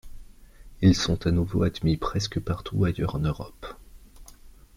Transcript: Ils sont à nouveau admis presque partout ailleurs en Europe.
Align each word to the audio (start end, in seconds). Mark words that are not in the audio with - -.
Ils 0.81 0.95
sont 0.95 1.27
à 1.27 1.31
nouveau 1.31 1.61
admis 1.61 1.95
presque 1.95 2.39
partout 2.39 2.85
ailleurs 2.85 3.13
en 3.13 3.19
Europe. 3.19 3.67